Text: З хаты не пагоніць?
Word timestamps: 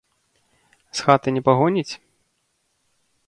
З 0.99 1.05
хаты 1.09 1.29
не 1.37 1.43
пагоніць? 1.51 1.93